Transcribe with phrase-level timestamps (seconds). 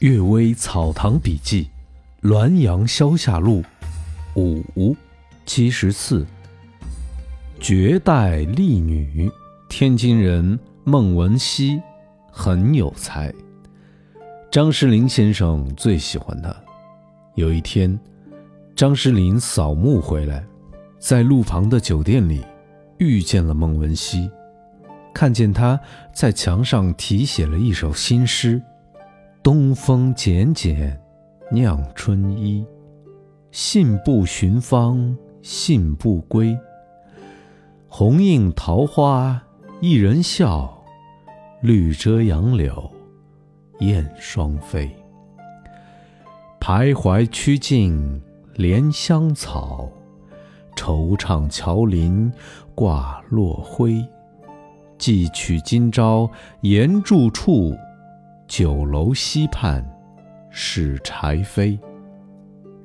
[0.06, 1.68] 《岳微草堂笔记》，
[2.26, 3.62] 滦阳消夏录，
[4.34, 4.96] 五
[5.44, 6.26] 七十四。
[7.58, 9.30] 绝代丽女，
[9.68, 11.78] 天津人孟文熙，
[12.32, 13.30] 很有才。
[14.50, 16.56] 张诗龄先生最喜欢她。
[17.34, 18.00] 有一天，
[18.74, 20.42] 张诗龄扫墓回来，
[20.98, 22.42] 在路旁的酒店里
[22.96, 24.30] 遇见了孟文熙，
[25.12, 25.78] 看见他
[26.14, 28.62] 在墙上题写了一首新诗。
[29.42, 31.00] 东风剪剪，
[31.50, 32.62] 酿春衣。
[33.50, 36.56] 信步寻芳，信步归。
[37.88, 39.42] 红映桃花
[39.80, 40.84] 一人笑，
[41.62, 42.90] 绿遮杨柳
[43.78, 44.94] 燕双飞。
[46.60, 48.20] 徘徊曲径
[48.56, 49.90] 怜香草，
[50.76, 52.30] 惆怅桥林
[52.74, 54.06] 挂落晖。
[54.98, 57.74] 寄取今朝言住处。
[58.50, 59.80] 酒楼西畔，
[60.50, 61.78] 是柴扉。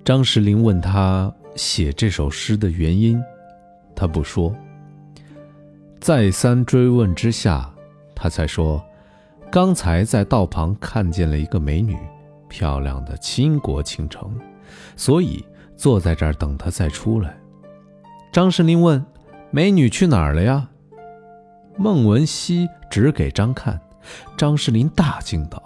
[0.03, 3.19] 张石林问他写这首诗的原因，
[3.95, 4.55] 他不说。
[5.99, 7.67] 再三追问之下，
[8.13, 8.79] 他才说：
[9.51, 11.97] 刚才在道旁看见了一个美女，
[12.47, 14.39] 漂亮的倾国倾城，
[14.95, 15.43] 所以
[15.75, 17.35] 坐在这儿等她再出来。
[18.31, 19.03] 张石林问：
[19.49, 20.69] 美女去哪儿了呀？
[21.75, 23.81] 孟文熙指给张看。
[24.37, 25.61] 张世林大惊道：“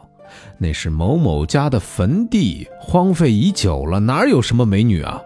[0.57, 5.21] 那是某某家的坟地，荒废已久了，哪有什么美女啊？”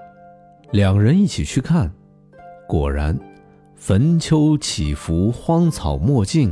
[0.72, 1.92] 两人一起去看，
[2.68, 3.18] 果然，
[3.76, 6.52] 坟丘起伏，荒草没尽，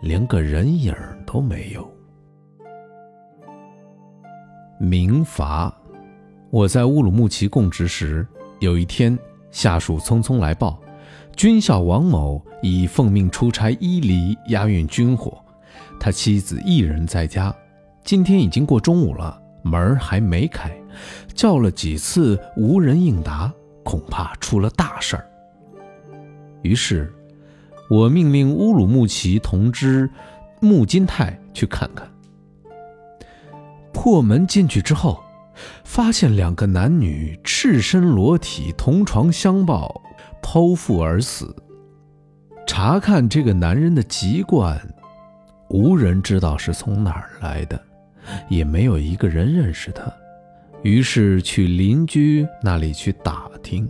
[0.00, 0.94] 连个人影
[1.26, 1.86] 都没有。
[4.78, 5.70] 明罚，
[6.48, 8.26] 我在乌鲁木齐供职时，
[8.60, 9.18] 有一天，
[9.50, 10.80] 下属匆匆来报，
[11.36, 15.38] 军校王某已奉命出差伊犁押运军火。
[15.98, 17.54] 他妻子一人在家，
[18.04, 20.70] 今天已经过中午了，门还没开，
[21.34, 23.52] 叫了几次无人应答，
[23.84, 25.26] 恐怕出了大事儿。
[26.62, 27.12] 于是，
[27.88, 30.08] 我命令乌鲁木齐同知
[30.60, 32.06] 穆金泰去看看。
[33.92, 35.22] 破门进去之后，
[35.84, 40.00] 发现两个男女赤身裸体，同床相抱，
[40.42, 41.54] 剖腹而死。
[42.66, 44.80] 查看这个男人的籍贯。
[45.70, 47.80] 无人知道是从哪儿来的，
[48.48, 50.12] 也没有一个人认识他。
[50.82, 53.88] 于是去邻居那里去打听，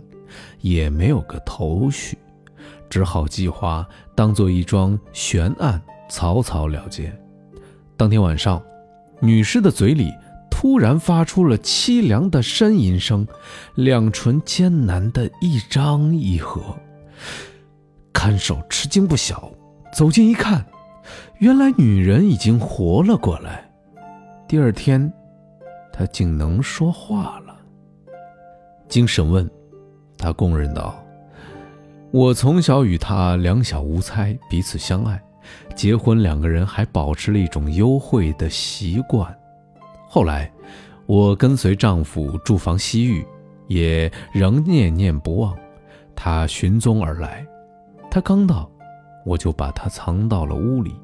[0.59, 2.17] 也没有个头绪，
[2.87, 7.11] 只好计划当做一桩悬案，草草了结。
[7.97, 8.61] 当天晚上，
[9.19, 10.13] 女尸的嘴里
[10.51, 13.27] 突然发出了凄凉的呻吟声，
[13.73, 16.61] 两唇艰难的一张一合。
[18.13, 19.51] 看守吃惊不小，
[19.95, 20.63] 走近一看。
[21.39, 23.69] 原来女人已经活了过来，
[24.47, 25.11] 第二天，
[25.91, 27.55] 她竟能说话了。
[28.87, 29.49] 经审问，
[30.17, 31.03] 她供认道
[32.11, 35.21] ：“我从小与她两小无猜，彼此相爱，
[35.75, 39.33] 结婚两个人还保持了一种幽会的习惯。
[40.07, 40.51] 后来，
[41.05, 43.25] 我跟随丈夫住房西域，
[43.67, 45.57] 也仍念念不忘。
[46.15, 47.45] 他寻踪而来，
[48.09, 48.69] 他刚到。”
[49.25, 50.95] 我就把它藏到了屋里，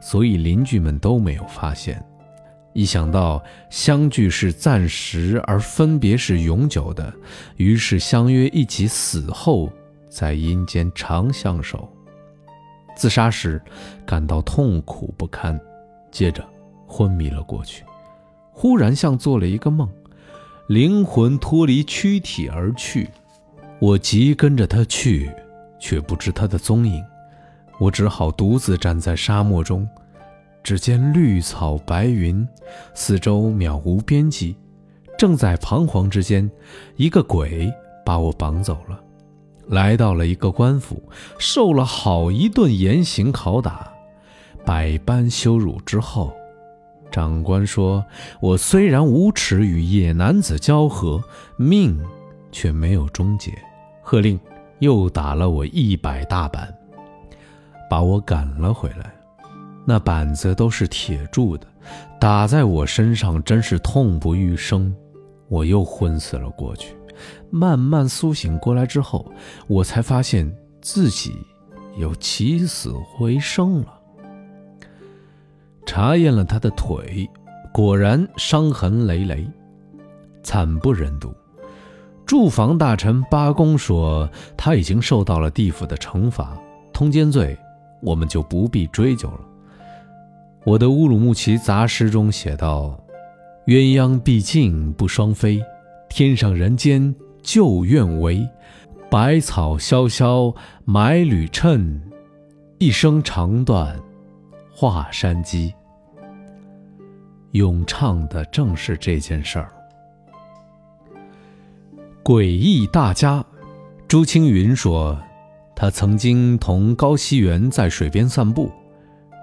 [0.00, 2.04] 所以邻居们都没有发现。
[2.74, 7.12] 一想到相聚是暂时，而分别是永久的，
[7.56, 9.72] 于是相约一起死后
[10.08, 11.88] 在阴间长相守。
[12.94, 13.60] 自杀时
[14.06, 15.58] 感到痛苦不堪，
[16.10, 16.44] 接着
[16.86, 17.84] 昏迷了过去。
[18.52, 19.88] 忽然像做了一个梦，
[20.68, 23.08] 灵魂脱离躯体而去。
[23.80, 25.30] 我急跟着他去，
[25.80, 27.02] 却不知他的踪影。
[27.78, 29.88] 我只好独自站在沙漠中，
[30.62, 32.46] 只见绿草白云，
[32.94, 34.56] 四周渺无边际。
[35.16, 36.48] 正在彷徨之间，
[36.96, 37.72] 一个鬼
[38.04, 39.00] 把我绑走了，
[39.66, 41.02] 来到了一个官府，
[41.38, 43.92] 受了好一顿严刑拷打，
[44.64, 46.32] 百般羞辱之后，
[47.10, 48.04] 长官说
[48.40, 51.20] 我虽然无耻与野男子交合，
[51.56, 52.00] 命
[52.52, 53.52] 却没有终结，
[54.00, 54.38] 喝令
[54.78, 56.72] 又打了我一百大板。
[57.88, 59.12] 把我赶了回来，
[59.84, 61.66] 那板子都是铁铸的，
[62.20, 64.94] 打在我身上真是痛不欲生，
[65.48, 66.94] 我又昏死了过去。
[67.50, 69.30] 慢慢苏醒过来之后，
[69.66, 71.34] 我才发现自己
[71.96, 73.98] 又起死回生了。
[75.86, 77.28] 查验了他的腿，
[77.72, 79.48] 果然伤痕累累，
[80.42, 81.34] 惨不忍睹。
[82.26, 86.56] 住房大臣八公说他已经受到了地府的惩罚，
[86.92, 87.58] 通奸罪。
[88.00, 89.40] 我们就不必追究了。
[90.64, 92.98] 我的乌鲁木齐杂诗中写道
[93.66, 95.62] ：“鸳鸯毕竟不双飞，
[96.08, 98.48] 天上人间旧愿为。
[99.10, 100.54] 百草萧萧
[100.84, 101.98] 埋缕衬，
[102.76, 103.98] 一生长断
[104.70, 105.72] 画山鸡。
[107.52, 109.72] 咏唱的正是这件事儿。
[112.22, 113.42] 诡异大家，
[114.06, 115.18] 朱青云说，
[115.80, 118.68] 他曾经同高希元在水边散步，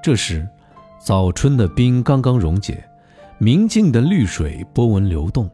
[0.04, 0.46] 这时
[1.02, 2.84] 早春的冰刚刚溶解，
[3.38, 5.50] 明净的绿水波纹流动。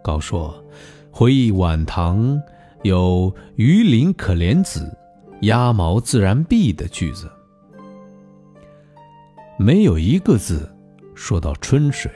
[0.00, 0.64] 高说，
[1.10, 2.40] 回忆晚唐。
[2.82, 4.96] 有“鱼鳞可怜子，
[5.42, 7.30] 鸭毛自然碧”的句子，
[9.56, 10.68] 没有一个字
[11.14, 12.10] 说到春水，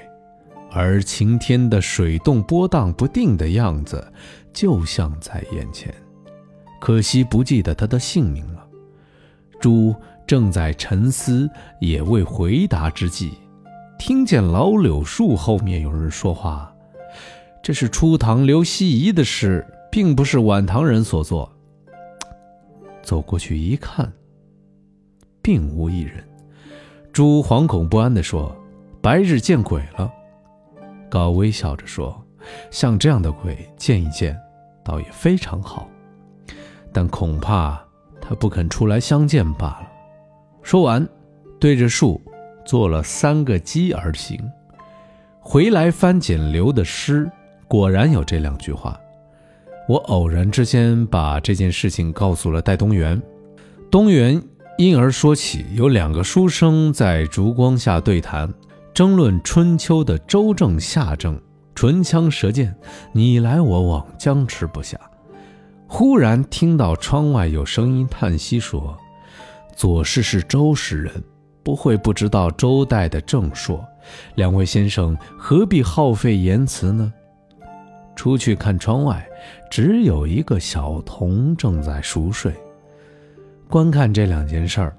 [0.72, 4.12] 而晴天的水动波荡不定的样子，
[4.52, 5.92] 就像在眼前。
[6.86, 8.64] 可惜不记得他的姓名了。
[9.58, 9.92] 朱
[10.24, 11.50] 正在沉思，
[11.80, 13.32] 也未回答之际，
[13.98, 16.72] 听见老柳树后面有人说话
[17.60, 21.50] ：“这是初唐刘希夷的诗。”并不是晚唐人所作。
[23.02, 24.12] 走过去一看，
[25.42, 26.22] 并无一人。
[27.12, 28.56] 朱惶恐不安地说
[29.02, 30.08] ：“白日见鬼了。”
[31.10, 32.24] 高微笑着说
[32.70, 34.38] ：“像这样的鬼见一见，
[34.84, 35.88] 倒也非常好，
[36.96, 37.78] 但恐怕
[38.22, 39.88] 他不肯出来相见罢了。”
[40.64, 41.06] 说完，
[41.60, 42.18] 对着树
[42.64, 44.40] 做了三个揖而行。
[45.40, 47.30] 回来翻简刘的诗，
[47.68, 48.98] 果然有这两句话。
[49.86, 53.20] 我偶然之间把这件事情告诉了戴东原，
[53.90, 54.42] 东原
[54.78, 58.50] 因而说起有两个书生在烛光下对谈，
[58.94, 61.38] 争论春秋的周正夏正，
[61.74, 62.74] 唇枪舌剑，
[63.12, 64.98] 你来我往，僵持不下。
[65.88, 68.98] 忽然听到窗外有声音叹息说
[69.76, 71.22] ：“左氏是周氏人，
[71.62, 73.84] 不会不知道周代的正朔。
[74.34, 77.12] 两位先生何必耗费言辞呢？”
[78.16, 79.26] 出去看窗外，
[79.70, 82.52] 只有一个小童正在熟睡。
[83.68, 84.96] 观看这两件事儿，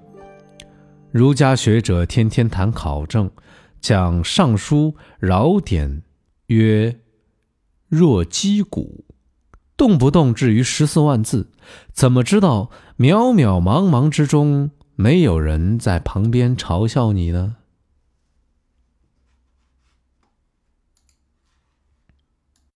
[1.12, 3.30] 儒家学者天天谈考证，
[3.82, 4.94] 讲《尚书》
[5.28, 6.04] 尧典，
[6.48, 6.96] 曰
[7.90, 9.04] ：“若击鼓，
[9.78, 11.52] 动不动至于十四万字，
[11.94, 17.56] 怎么知道渺渺茫茫之中没有人在旁边嘲笑你呢？”